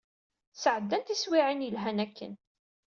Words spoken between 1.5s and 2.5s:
yelhan akken.